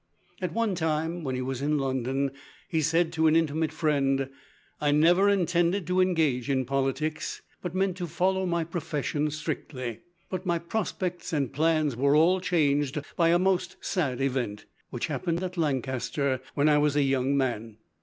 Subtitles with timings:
[0.41, 2.31] At one time, when he was in London,
[2.67, 4.31] he said to an intimate friend:
[4.79, 9.99] "I never intended to engage in politics, but meant to follow my profession strictly.
[10.27, 15.43] But my prospects and plans were all changed by a most sad event, which happened
[15.43, 17.77] at Lancaster when I was a young man.